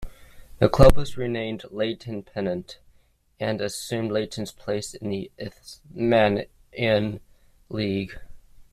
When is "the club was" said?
0.57-1.15